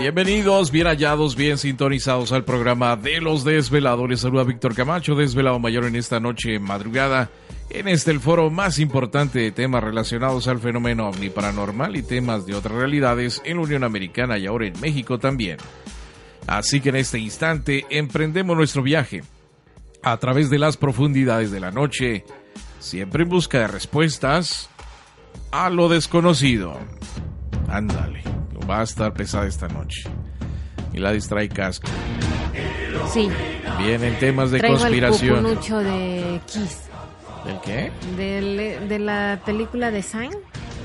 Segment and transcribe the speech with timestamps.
[0.00, 4.20] Bienvenidos, bien hallados, bien sintonizados al programa de los desveladores.
[4.20, 7.28] Saluda Víctor Camacho, desvelado mayor en esta noche madrugada,
[7.68, 12.46] en este el foro más importante de temas relacionados al fenómeno ovni paranormal y temas
[12.46, 15.58] de otras realidades en la Unión Americana y ahora en México también.
[16.46, 19.22] Así que en este instante emprendemos nuestro viaje
[20.02, 22.24] a través de las profundidades de la noche,
[22.78, 24.70] siempre en busca de respuestas
[25.52, 26.78] a lo desconocido.
[27.68, 28.29] Ándale
[28.70, 30.04] va a estar pesada esta noche.
[30.92, 31.88] Y la distrae casco.
[33.12, 33.28] Sí.
[33.78, 35.46] Vienen temas de Traigo conspiración.
[35.46, 36.78] El de Kiss.
[37.44, 37.90] ¿Del qué?
[38.16, 40.30] Del, de la película de Sign.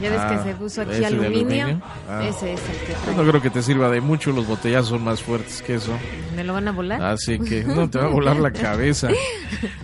[0.01, 1.63] Ya ves Ah, que se puso aquí ¿ese de aluminio.
[1.65, 1.81] aluminio?
[2.09, 2.23] Ah.
[2.27, 3.15] Ese es el que trae.
[3.15, 5.91] no creo que te sirva de mucho, los botellazos son más fuertes que eso.
[6.35, 7.01] ¿Me lo van a volar?
[7.01, 9.07] Así que no te va a volar la cabeza.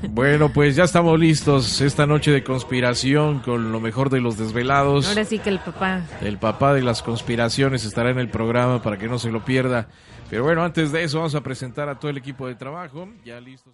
[0.10, 5.08] Bueno, pues ya estamos listos esta noche de conspiración con lo mejor de los desvelados.
[5.08, 6.02] Ahora sí que el papá.
[6.22, 9.88] El papá de las conspiraciones estará en el programa para que no se lo pierda.
[10.30, 13.08] Pero bueno, antes de eso vamos a presentar a todo el equipo de trabajo.
[13.26, 13.74] Ya listos.